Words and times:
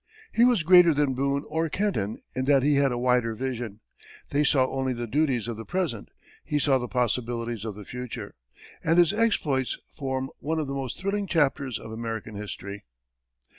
He 0.31 0.45
was 0.45 0.63
greater 0.63 0.95
than 0.95 1.13
Boone 1.13 1.45
or 1.47 1.69
Kenton 1.69 2.23
in 2.35 2.45
that 2.45 2.63
he 2.63 2.73
had 2.73 2.91
a 2.91 2.97
wider 2.97 3.35
vision; 3.35 3.81
they 4.31 4.43
saw 4.43 4.67
only 4.67 4.93
the 4.93 5.05
duties 5.05 5.47
of 5.47 5.57
the 5.57 5.63
present; 5.63 6.09
he 6.43 6.57
saw 6.57 6.79
the 6.79 6.87
possibilities 6.87 7.63
of 7.65 7.75
the 7.75 7.85
future, 7.85 8.33
and 8.83 8.97
his 8.97 9.13
exploits 9.13 9.77
form 9.91 10.31
one 10.39 10.57
of 10.57 10.65
the 10.65 10.73
most 10.73 10.97
thrilling 10.97 11.27
chapters 11.27 11.77
of 11.77 11.91
American 11.91 12.33
history. 12.33 12.83